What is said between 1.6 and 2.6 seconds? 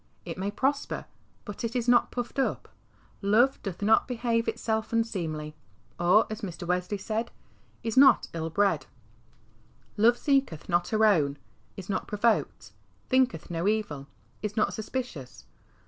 it" is not puffed